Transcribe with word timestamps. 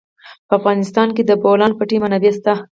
په 0.47 0.53
افغانستان 0.59 1.07
کې 1.15 1.23
د 1.25 1.27
د 1.29 1.31
بولان 1.43 1.71
پټي 1.77 1.97
منابع 2.03 2.31
شته. 2.37 2.53